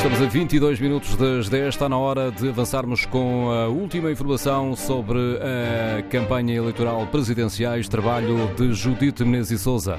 [0.00, 1.74] Estamos a 22 minutos das 10.
[1.74, 8.50] Está na hora de avançarmos com a última informação sobre a campanha eleitoral presidenciais, trabalho
[8.56, 9.98] de Judite Menezes e Souza.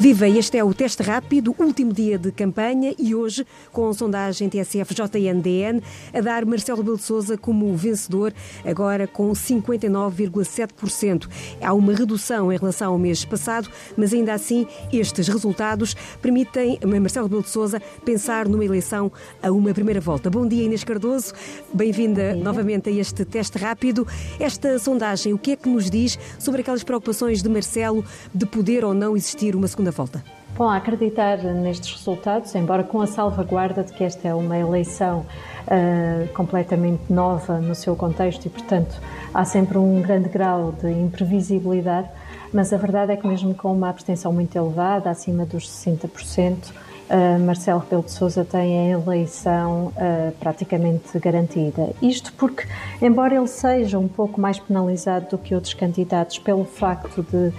[0.00, 4.48] Viva, este é o teste rápido, último dia de campanha e hoje, com a sondagem
[4.48, 5.82] TSF-JNDN,
[6.14, 8.32] a dar Marcelo Rebelo de Sousa como vencedor,
[8.64, 11.28] agora com 59,7%.
[11.60, 16.86] Há uma redução em relação ao mês passado, mas ainda assim estes resultados permitem a
[16.86, 20.30] Marcelo Rebelo de Sousa pensar numa eleição a uma primeira volta.
[20.30, 21.34] Bom dia, Inês Cardoso.
[21.74, 24.06] Bem-vinda novamente a este teste rápido.
[24.38, 28.02] Esta sondagem, o que é que nos diz sobre aquelas preocupações de Marcelo
[28.34, 30.22] de poder ou não existir uma segunda volta?
[30.56, 35.24] Bom, acreditar nestes resultados, embora com a salvaguarda de que esta é uma eleição
[35.66, 39.00] uh, completamente nova no seu contexto e, portanto,
[39.32, 42.08] há sempre um grande grau de imprevisibilidade,
[42.52, 46.72] mas a verdade é que, mesmo com uma abstenção muito elevada, acima dos 60%,
[47.10, 51.90] Uh, Marcelo Rebelo de Sousa tem a eleição uh, praticamente garantida.
[52.00, 52.68] Isto porque,
[53.02, 57.52] embora ele seja um pouco mais penalizado do que outros candidatos pelo facto de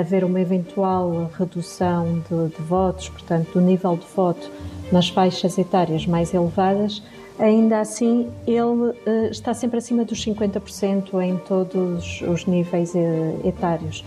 [0.00, 4.50] haver uma eventual redução de, de, votos, portanto, do nível de voto
[4.90, 7.02] nas faixas etárias mais elevadas,
[7.38, 8.94] ainda assim ele uh,
[9.30, 14.04] está sempre acima dos 50% em todos os níveis uh, etários.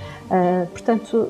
[0.72, 1.30] portanto,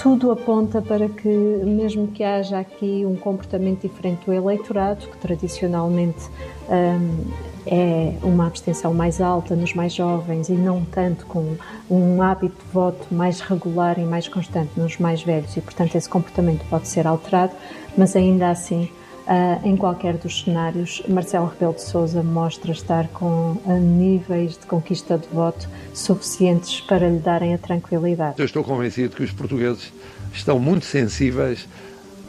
[0.00, 6.28] tudo aponta para que, mesmo que haja aqui um comportamento diferente do eleitorado, que tradicionalmente
[6.68, 11.56] um, é uma abstenção mais alta nos mais jovens e não tanto com
[11.90, 16.08] um hábito de voto mais regular e mais constante nos mais velhos e, portanto, esse
[16.08, 17.52] comportamento pode ser alterado,
[17.96, 18.88] mas ainda assim,
[19.26, 24.66] ah, em qualquer dos cenários, Marcelo Rebelo de Sousa mostra estar com ah, níveis de
[24.66, 28.34] conquista de voto suficientes para lhe darem a tranquilidade.
[28.38, 29.92] Eu estou convencido que os portugueses
[30.32, 31.68] estão muito sensíveis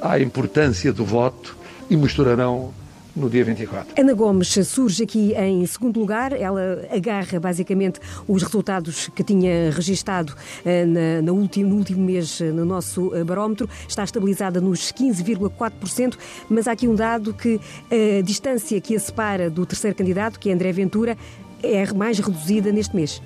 [0.01, 1.57] à importância do voto
[1.89, 2.71] e misturarão
[3.15, 3.93] no dia 24.
[3.99, 6.33] Ana Gomes surge aqui em segundo lugar.
[6.33, 12.41] Ela agarra basicamente os resultados que tinha registado eh, na, na último, no último mês
[12.41, 13.69] eh, no nosso eh, barómetro.
[13.87, 16.17] Está estabilizada nos 15,4%,
[16.49, 17.59] mas há aqui um dado que
[17.91, 21.17] a distância que a separa do terceiro candidato, que é André Ventura,
[21.61, 23.21] é mais reduzida neste mês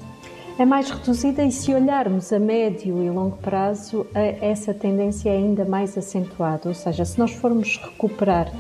[0.60, 4.08] é mais reduzida e se olharmos a médio e longo prazo,
[4.42, 6.68] essa tendência é ainda mais acentuada.
[6.68, 8.52] Ou seja, se nós formos recuperar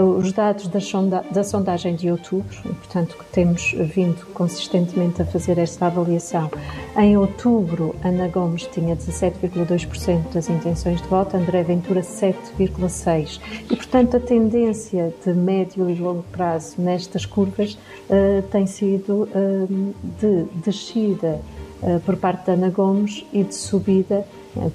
[0.00, 5.58] os dados da, sonda, da sondagem de outubro, portanto, que temos vindo consistentemente a fazer
[5.58, 6.50] esta avaliação.
[6.96, 13.40] Em outubro, Ana Gomes tinha 17,2% das intenções de voto, André Ventura 7,6%.
[13.70, 19.94] E, portanto, a tendência de médio e longo prazo nestas curvas uh, tem sido uh,
[20.20, 21.40] de descida
[21.82, 24.26] uh, por parte de Ana Gomes e de subida,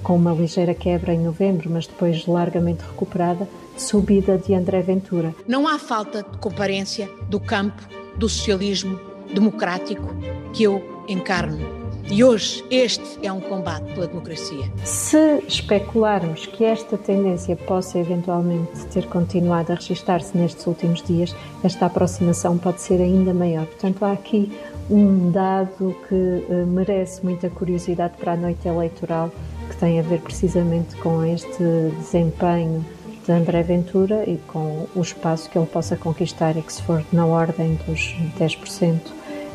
[0.02, 3.48] com uma ligeira quebra em novembro, mas depois largamente recuperada,
[3.80, 5.34] subida de André Ventura.
[5.48, 7.82] Não há falta de comparência do campo
[8.16, 9.00] do socialismo
[9.32, 10.14] democrático
[10.52, 11.80] que eu encarno.
[12.10, 14.68] E hoje este é um combate pela democracia.
[14.84, 21.86] Se especularmos que esta tendência possa eventualmente ter continuado a registrar-se nestes últimos dias, esta
[21.86, 23.64] aproximação pode ser ainda maior.
[23.66, 24.52] Portanto, há aqui
[24.90, 29.30] um dado que uh, merece muita curiosidade para a noite eleitoral,
[29.68, 31.62] que tem a ver precisamente com este
[32.00, 32.84] desempenho
[33.30, 37.04] de André Ventura e com o espaço que ele possa conquistar e que se for
[37.12, 38.98] na ordem dos 10%,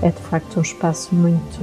[0.01, 1.61] é de facto um espaço muito,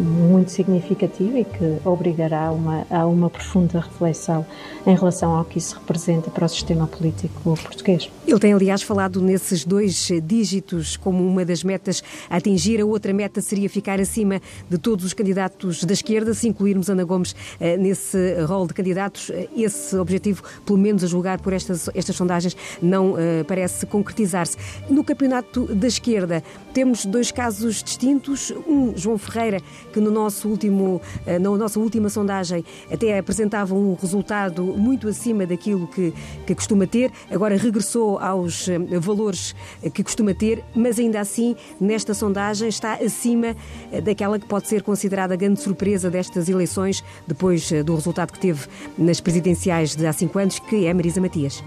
[0.00, 4.44] muito significativo e que obrigará a uma, a uma profunda reflexão
[4.86, 8.10] em relação ao que isso representa para o sistema político português.
[8.26, 12.80] Ele tem, aliás, falado nesses dois dígitos como uma das metas a atingir.
[12.80, 17.04] A outra meta seria ficar acima de todos os candidatos da esquerda, se incluirmos Ana
[17.04, 19.30] Gomes eh, nesse rol de candidatos.
[19.30, 24.56] Eh, esse objetivo, pelo menos a julgar por estas, estas sondagens, não uh, parece concretizar-se.
[24.88, 26.42] No campeonato da esquerda,
[26.72, 28.52] temos dois casos casos distintos.
[28.66, 29.60] Um, João Ferreira,
[29.92, 35.46] que no nosso último, eh, na nossa última sondagem até apresentava um resultado muito acima
[35.46, 36.12] daquilo que,
[36.46, 39.54] que costuma ter, agora regressou aos eh, valores
[39.94, 43.56] que costuma ter, mas ainda assim, nesta sondagem, está acima
[43.92, 48.40] eh, daquela que pode ser considerada a grande surpresa destas eleições, depois do resultado que
[48.40, 48.66] teve
[48.98, 51.62] nas presidenciais de há cinco anos, que é Marisa Matias.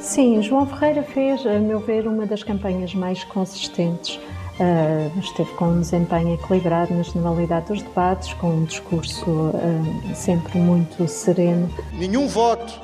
[0.00, 4.18] Sim, João Ferreira fez, a meu ver, uma das campanhas mais consistentes
[4.60, 10.58] Uh, esteve com um desempenho equilibrado na generalidade dos debates, com um discurso uh, sempre
[10.58, 11.70] muito sereno.
[11.94, 12.78] Nenhum voto,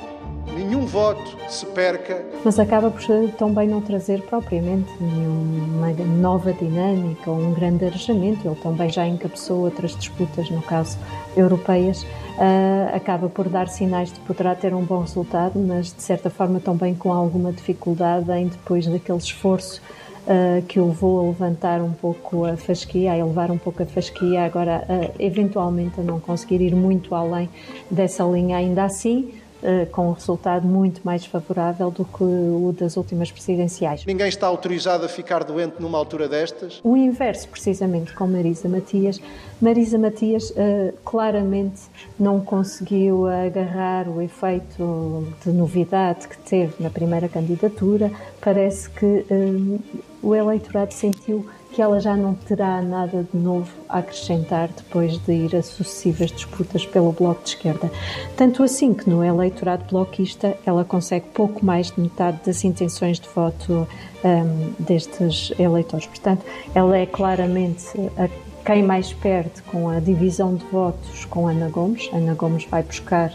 [0.55, 2.25] nenhum voto se perca.
[2.43, 3.01] Mas acaba por
[3.37, 8.47] também não trazer propriamente nenhuma nova dinâmica ou um grande arejamento.
[8.47, 10.97] Ele também já encabeçou outras disputas, no caso
[11.37, 12.01] europeias.
[12.01, 16.59] Uh, acaba por dar sinais de poderá ter um bom resultado, mas de certa forma
[16.59, 19.81] também com alguma dificuldade em depois daquele esforço
[20.27, 23.85] uh, que o levou a levantar um pouco a fasquia, a elevar um pouco a
[23.85, 27.49] fasquia, agora uh, eventualmente a não conseguir ir muito além
[27.89, 32.95] dessa linha ainda assim, Uh, com um resultado muito mais favorável do que o das
[32.95, 34.05] últimas presidenciais.
[34.05, 36.79] Ninguém está autorizado a ficar doente numa altura destas?
[36.81, 39.19] O inverso, precisamente, com Marisa Matias.
[39.61, 41.81] Marisa Matias uh, claramente
[42.17, 48.09] não conseguiu agarrar o efeito de novidade que teve na primeira candidatura.
[48.39, 49.79] Parece que uh,
[50.23, 55.31] o eleitorado sentiu que ela já não terá nada de novo a acrescentar depois de
[55.31, 57.91] ir a sucessivas disputas pelo Bloco de Esquerda.
[58.35, 63.29] Tanto assim que no eleitorado bloquista ela consegue pouco mais de metade das intenções de
[63.29, 63.87] voto
[64.23, 66.05] um, destes eleitores.
[66.07, 66.43] Portanto,
[66.73, 67.87] ela é claramente
[68.17, 68.27] a
[68.65, 72.09] quem mais perde com a divisão de votos com Ana Gomes.
[72.13, 73.33] Ana Gomes vai buscar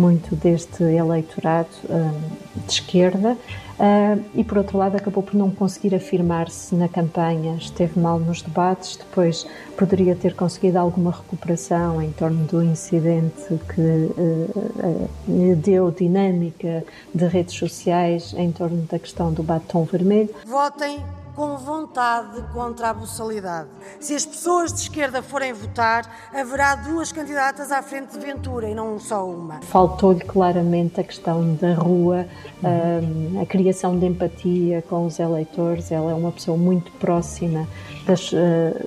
[0.00, 3.36] muito deste eleitorado um, de esquerda.
[3.74, 8.40] Uh, e por outro lado acabou por não conseguir afirmar-se na campanha, esteve mal nos
[8.40, 9.44] debates, depois
[9.76, 17.56] poderia ter conseguido alguma recuperação em torno do incidente que uh, deu dinâmica de redes
[17.56, 20.30] sociais em torno da questão do batom vermelho.
[20.46, 21.00] Votem
[21.34, 23.68] com vontade contra a buçalidade.
[24.00, 28.74] Se as pessoas de esquerda forem votar, haverá duas candidatas à frente de Ventura e
[28.74, 29.60] não só uma.
[29.62, 32.26] Faltou-lhe claramente a questão da rua,
[32.62, 33.40] uhum.
[33.42, 35.90] a criação de empatia com os eleitores.
[35.90, 37.66] Ela é uma pessoa muito próxima
[38.06, 38.36] das, uh,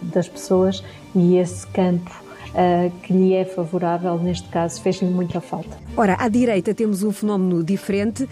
[0.01, 0.83] das pessoas
[1.13, 2.26] e esse campo
[2.57, 5.77] uh, que lhe é favorável, neste caso, fez-lhe muita falta.
[5.95, 8.23] Ora, à direita temos um fenómeno diferente.
[8.23, 8.27] Uh,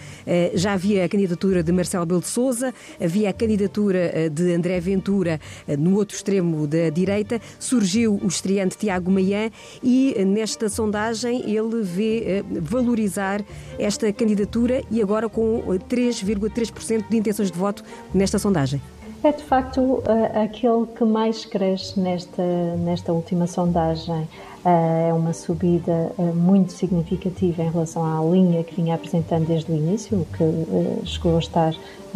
[0.54, 4.80] já havia a candidatura de Marcelo Belo de Souza, havia a candidatura uh, de André
[4.80, 5.40] Ventura
[5.78, 9.50] no outro extremo da direita, surgiu o estreante Tiago Maian
[9.82, 13.44] e nesta sondagem ele vê valorizar
[13.78, 17.84] esta candidatura e agora com 3,3% de intenções de voto
[18.14, 18.80] nesta sondagem.
[19.24, 20.02] É de facto
[20.42, 22.42] aquele que mais cresce nesta,
[22.78, 24.28] nesta última sondagem.
[24.68, 30.26] É uma subida muito significativa em relação à linha que vinha apresentando desde o início,
[30.36, 31.72] que chegou a estar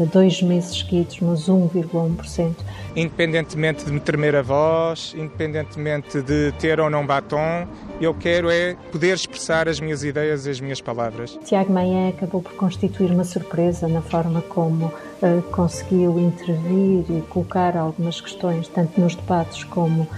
[0.06, 2.54] dois meses seguidos nos 1,1%.
[2.96, 7.66] Independentemente de me tremer a voz, independentemente de ter ou não batom,
[8.00, 11.38] eu quero é poder expressar as minhas ideias e as minhas palavras.
[11.44, 17.76] Tiago Maia acabou por constituir uma surpresa na forma como uh, conseguiu intervir e colocar
[17.76, 20.08] algumas questões, tanto nos debates como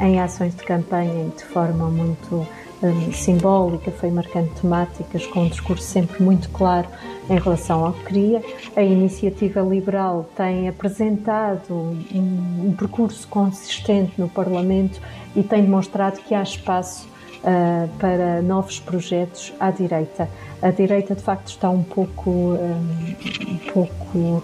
[0.00, 2.46] em ações de campanha, de forma muito
[2.82, 6.86] um, simbólica, foi marcando temáticas com um discurso sempre muito claro
[7.28, 8.42] em relação ao que queria.
[8.74, 15.00] A iniciativa liberal tem apresentado um, um percurso consistente no Parlamento
[15.34, 17.08] e tem demonstrado que há espaço
[17.38, 20.28] uh, para novos projetos à direita.
[20.62, 24.42] A direita, de facto, está um pouco, um pouco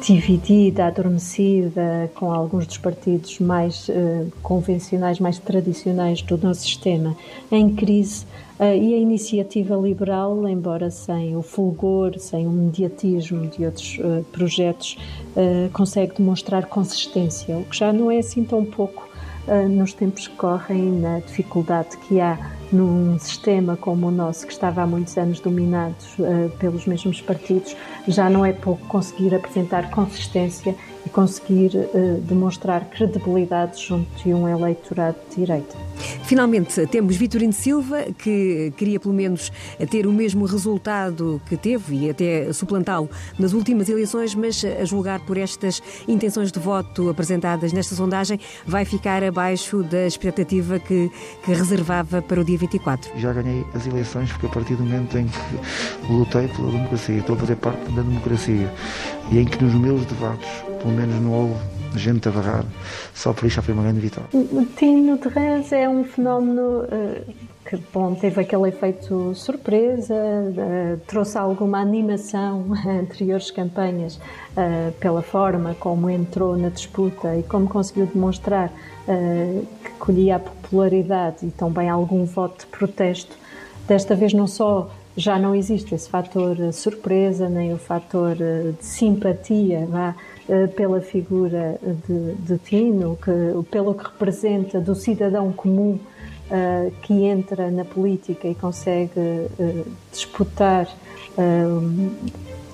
[0.00, 7.16] dividida, adormecida com alguns dos partidos mais uh, convencionais, mais tradicionais do nosso sistema
[7.50, 8.24] em crise.
[8.58, 14.24] Uh, e a iniciativa liberal, embora sem o fulgor, sem o mediatismo de outros uh,
[14.32, 14.96] projetos,
[15.72, 19.08] consegue demonstrar consistência, o que já não é assim tão pouco
[19.70, 22.36] nos tempos que correm, na dificuldade que há
[22.72, 27.76] num sistema como o nosso, que estava há muitos anos dominado uh, pelos mesmos partidos,
[28.06, 30.74] já não é pouco conseguir apresentar consistência
[31.08, 35.76] e conseguir uh, demonstrar credibilidade junto de um eleitorado de direita.
[36.24, 39.50] Finalmente, temos Vitorino Silva, que queria pelo menos
[39.90, 45.20] ter o mesmo resultado que teve e até suplantá-lo nas últimas eleições, mas a julgar
[45.20, 51.10] por estas intenções de voto apresentadas nesta sondagem, vai ficar abaixo da expectativa que,
[51.42, 53.10] que reservava para o dia 24.
[53.18, 57.34] Já ganhei as eleições porque a partir do momento em que lutei pela democracia, estou
[57.34, 58.70] a fazer parte da democracia
[59.30, 60.48] e em que nos meus debates,
[60.82, 61.54] pelo menos não houve
[61.96, 62.64] gente a barrar,
[63.14, 64.28] só por isso já foi uma grande vitória.
[64.32, 71.38] O Tino Terrence é um fenómeno uh, que bom, teve aquele efeito surpresa, uh, trouxe
[71.38, 78.06] alguma animação a anteriores campanhas uh, pela forma como entrou na disputa e como conseguiu
[78.06, 78.70] demonstrar
[79.82, 83.34] que colhia a popularidade e também algum voto de protesto.
[83.86, 89.86] Desta vez não só já não existe esse fator surpresa, nem o fator de simpatia
[89.86, 90.14] vá,
[90.74, 95.98] pela figura de, de Tino, que, pelo que representa do cidadão comum
[96.50, 100.88] uh, que entra na política e consegue uh, disputar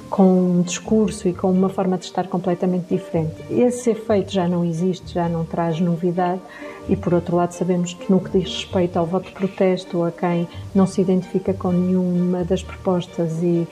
[0.08, 3.34] com um discurso e com uma forma de estar completamente diferente.
[3.50, 6.40] Esse efeito já não existe, já não traz novidade
[6.88, 10.10] e, por outro lado, sabemos que no que diz respeito ao voto de protesto, a
[10.10, 13.68] quem não se identifica com nenhuma das propostas e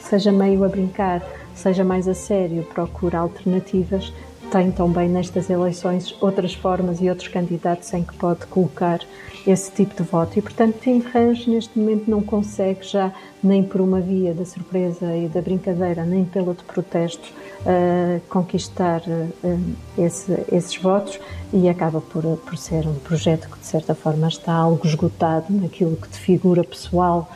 [0.00, 1.22] seja meio a brincar,
[1.54, 4.12] seja mais a sério, procura alternativas,
[4.50, 9.00] tem também nestas eleições outras formas e outros candidatos em que pode colocar
[9.46, 10.38] esse tipo de voto.
[10.38, 15.14] E, portanto, Tim Range neste momento não consegue já, nem por uma via da surpresa
[15.16, 17.28] e da brincadeira, nem pela de protesto,
[17.60, 19.60] uh, conquistar uh,
[19.98, 21.18] esse, esses votos
[21.52, 25.96] e acaba por, por ser um projeto que, de certa forma, está algo esgotado naquilo
[25.96, 27.28] que de figura pessoal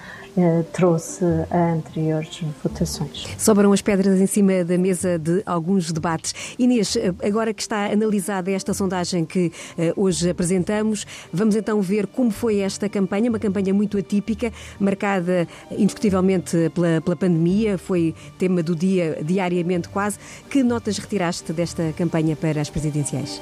[0.73, 3.27] trouxe a anteriores votações.
[3.37, 6.35] Sobram as pedras em cima da mesa de alguns debates.
[6.59, 12.07] Inês, eh, agora que está analisada esta sondagem que eh, hoje apresentamos, vamos então ver
[12.07, 18.63] como foi esta campanha, uma campanha muito atípica, marcada indiscutivelmente pela, pela pandemia, foi tema
[18.63, 20.19] do dia diariamente quase.
[20.49, 23.41] Que notas retiraste desta campanha para as presidenciais?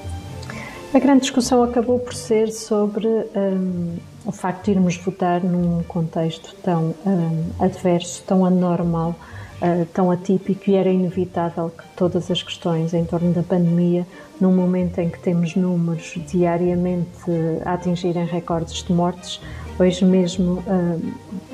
[0.95, 3.97] A grande discussão acabou por ser sobre um,
[4.27, 9.15] o facto de irmos votar num contexto tão um, adverso, tão anormal,
[9.63, 14.05] uh, tão atípico, e era inevitável que todas as questões em torno da pandemia,
[14.41, 17.31] num momento em que temos números diariamente
[17.65, 19.41] a atingirem recordes de mortes,
[19.79, 21.13] hoje mesmo uh,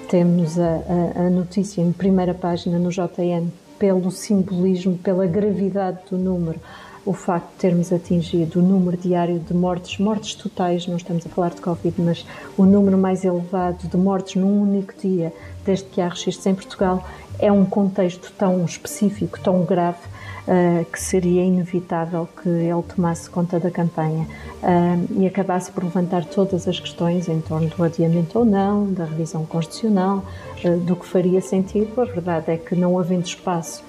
[0.08, 0.80] temos a,
[1.16, 3.48] a, a notícia em primeira página no JN
[3.78, 6.58] pelo simbolismo, pela gravidade do número
[7.04, 11.28] o facto de termos atingido o número diário de mortes, mortes totais, não estamos a
[11.28, 15.32] falar de Covid, mas o número mais elevado de mortes num único dia,
[15.64, 17.04] desde que há registros em Portugal,
[17.38, 19.98] é um contexto tão específico, tão grave,
[20.46, 24.26] uh, que seria inevitável que ele tomasse conta da campanha
[24.62, 29.04] uh, e acabasse por levantar todas as questões em torno do adiamento ou não, da
[29.04, 30.24] revisão constitucional,
[30.64, 32.00] uh, do que faria sentido.
[32.00, 33.82] A verdade é que, não havendo espaço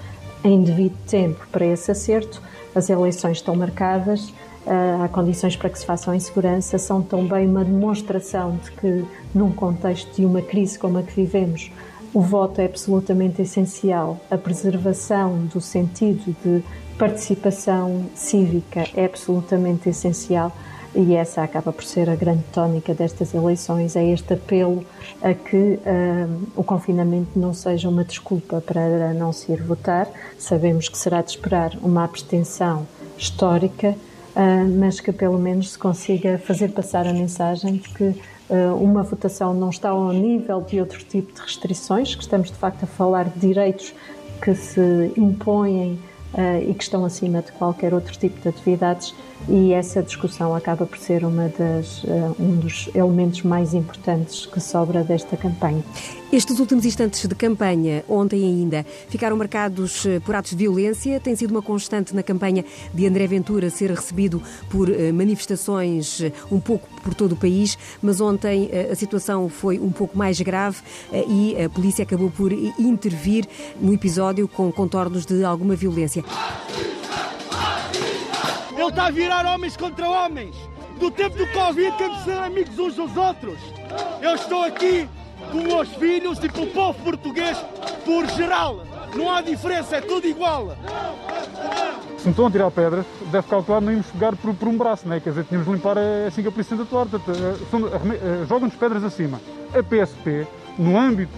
[0.44, 2.42] em devido tempo para esse acerto,
[2.76, 4.34] as eleições estão marcadas,
[4.66, 9.06] ah, há condições para que se façam em segurança, são também uma demonstração de que,
[9.34, 11.72] num contexto de uma crise como a que vivemos,
[12.14, 16.64] o voto é absolutamente essencial, a preservação do sentido de
[16.98, 20.52] participação cívica é absolutamente essencial
[20.96, 24.86] e essa acaba por ser a grande tónica destas eleições, é este apelo
[25.22, 30.08] a que uh, o confinamento não seja uma desculpa para não se ir votar.
[30.38, 32.86] Sabemos que será de esperar uma abstenção
[33.18, 33.90] histórica,
[34.36, 39.02] uh, mas que pelo menos se consiga fazer passar a mensagem de que uh, uma
[39.02, 42.88] votação não está ao nível de outro tipo de restrições, que estamos de facto a
[42.88, 43.94] falar de direitos
[44.42, 45.98] que se impõem
[46.68, 49.14] e que estão acima de qualquer outro tipo de atividades
[49.48, 54.60] e essa discussão acaba por ser uma das, uh, um dos elementos mais importantes que
[54.60, 55.84] sobra desta campanha.
[56.34, 61.20] Estes últimos instantes de campanha, ontem ainda, ficaram marcados eh, por atos de violência.
[61.20, 66.34] Tem sido uma constante na campanha de André Ventura ser recebido por uh, manifestações uh,
[66.52, 70.78] um pouco por todo o país, mas ontem a situação foi um pouco mais grave
[71.28, 73.48] e a polícia acabou por intervir
[73.80, 76.24] no episódio com contornos de alguma violência.
[78.76, 80.56] Ele está a virar homens contra homens.
[81.00, 83.60] Do tempo do Covid, que amigos uns dos outros.
[84.20, 85.08] Eu estou aqui
[85.54, 87.56] com os filhos e com o povo português
[88.04, 88.84] por geral.
[89.16, 90.76] Não há diferença, é tudo igual.
[92.18, 95.08] Se me estão a tirar pedras, deve calcular não íamos pegar por, por um braço,
[95.08, 95.20] né?
[95.20, 97.06] quer dizer, tínhamos de limpar assim que a polícia atuar.
[97.06, 99.40] Eh, eh, jogam-nos pedras acima.
[99.78, 100.48] A PSP,
[100.80, 101.34] no âmbito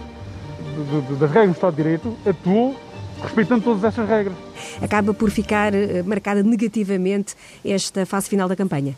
[0.74, 2.74] de, de, das regras do Estado de Direito, atuou
[3.22, 4.36] respeitando todas essas regras.
[4.80, 8.96] Acaba por ficar eh, marcada negativamente esta fase final da campanha?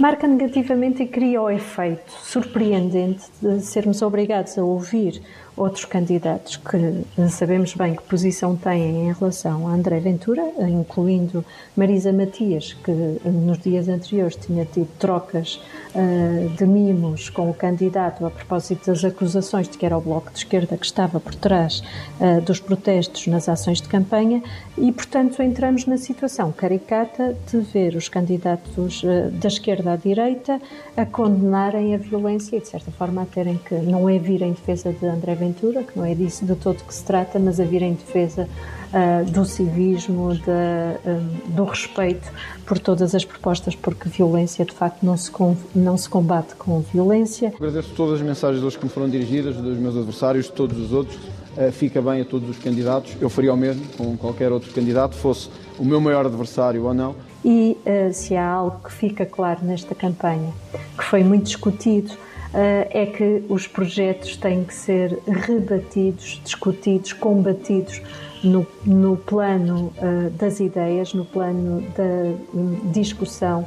[0.00, 5.20] Marca negativamente e cria o efeito surpreendente de sermos obrigados a ouvir
[5.60, 11.44] outros candidatos que sabemos bem que posição têm em relação a André Ventura, incluindo
[11.76, 12.90] Marisa Matias, que
[13.28, 15.60] nos dias anteriores tinha tido trocas
[15.94, 20.30] uh, de mimos com o candidato a propósito das acusações de que era o Bloco
[20.30, 21.82] de Esquerda que estava por trás
[22.18, 24.42] uh, dos protestos nas ações de campanha.
[24.78, 30.58] E, portanto, entramos na situação caricata de ver os candidatos uh, da esquerda à direita
[30.96, 34.52] a condenarem a violência e, de certa forma, a terem que não é vir em
[34.52, 37.64] defesa de André Ventura, que não é disso de todo que se trata, mas a
[37.64, 38.48] vir em defesa
[38.92, 42.30] uh, do civismo, de, uh, do respeito
[42.66, 45.30] por todas as propostas, porque violência de facto não se,
[45.74, 47.52] não se combate com violência.
[47.56, 50.92] Agradeço todas as mensagens hoje que me foram dirigidas, dos meus adversários, de todos os
[50.92, 51.16] outros.
[51.16, 53.16] Uh, fica bem a todos os candidatos.
[53.20, 57.16] Eu faria o mesmo com qualquer outro candidato, fosse o meu maior adversário ou não
[57.44, 60.52] E uh, se há algo que fica claro nesta campanha,
[60.96, 62.12] que foi muito discutido,
[62.52, 68.02] é que os projetos têm que ser rebatidos, discutidos, combatidos
[68.42, 73.66] no, no plano uh, das ideias, no plano da um, discussão,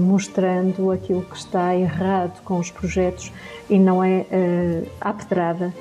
[0.00, 3.30] mostrando aquilo que está errado com os projetos
[3.68, 4.24] e não é
[4.98, 5.74] à pedrada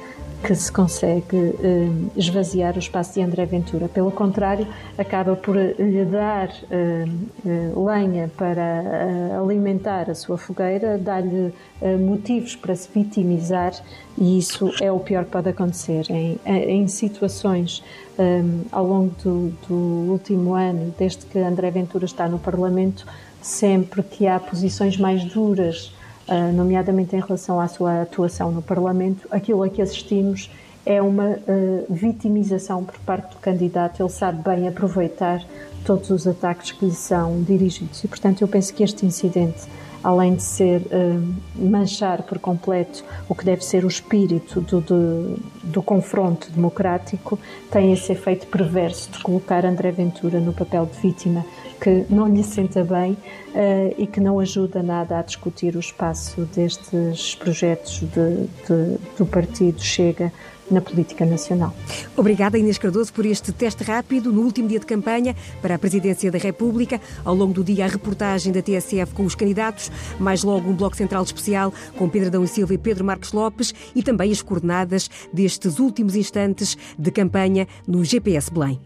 [0.46, 3.88] que se consegue uh, esvaziar o espaço de André Ventura.
[3.88, 11.54] Pelo contrário, acaba por lhe dar uh, lenha para alimentar a sua fogueira, dar-lhe
[12.00, 13.74] motivos para se vitimizar,
[14.18, 16.06] e isso é o pior que pode acontecer.
[16.10, 17.84] Em, em situações
[18.18, 23.06] um, ao longo do, do último ano, desde que André Ventura está no Parlamento,
[23.42, 25.95] sempre que há posições mais duras
[26.28, 30.50] uh, nomeadamente em relação à sua atuação no Parlamento, aquilo a que assistimos
[30.86, 34.02] é uma uh, vitimização por parte do candidato.
[34.02, 35.44] Ele sabe bem aproveitar
[35.84, 38.04] todos os ataques que lhe são dirigidos.
[38.04, 39.64] E, portanto, eu penso que este incidente,
[40.04, 45.40] além de ser uh, manchar por completo o que deve ser o espírito do, do,
[45.64, 47.40] do, confronto democrático,
[47.72, 51.44] tem esse efeito perverso de colocar André Ventura no papel de vítima
[51.80, 56.42] que não lhe senta bem uh, e que não ajuda nada a discutir o espaço
[56.56, 60.32] destes projetos de, de, do partido Chega
[60.70, 61.74] na política nacional.
[62.16, 66.32] Obrigada, Inês Cardoso, por este teste rápido no último dia de campanha para a presidência
[66.32, 67.00] da República.
[67.24, 70.96] Ao longo do dia, a reportagem da TSF com os candidatos, mais logo um bloco
[70.96, 75.10] central especial com Pedro Adão e Silva e Pedro Marcos Lopes e também as coordenadas
[75.32, 78.80] destes últimos instantes de campanha no GPS Belém.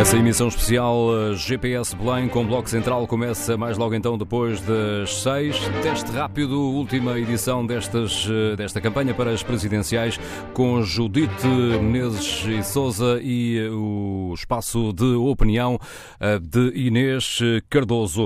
[0.00, 5.14] Essa emissão especial eh, GPS Belém com Bloco Central começa mais logo então depois das
[5.22, 5.58] seis.
[5.82, 10.18] Teste rápido, última edição destas, eh, desta campanha para as presidenciais
[10.54, 15.78] com Judite Menezes e Souza e o espaço de opinião
[16.18, 17.38] eh, de Inês
[17.68, 18.18] Cardoso.